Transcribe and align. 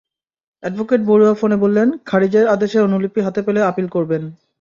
Advocate 0.63 1.01
Barua 1.05 1.33
ফোনে 1.33 1.57
বললেন, 1.57 1.87
খারিজের 2.05 2.45
আদেশের 2.47 2.85
অনুলিপি 2.87 3.19
হাতে 3.21 3.41
পেলে 3.41 3.61
আপিল 3.63 3.87
করবেন। 3.87 4.23